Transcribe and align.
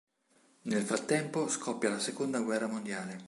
Nel 0.63 0.81
frattempo 0.81 1.47
scoppia 1.47 1.91
la 1.91 1.99
seconda 1.99 2.39
guerra 2.39 2.65
mondiale. 2.65 3.19